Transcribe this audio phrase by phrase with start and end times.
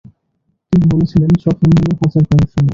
[0.73, 2.67] তিনি বলেছিলেন, সফল গুলো হাজার প্রাণের সমান।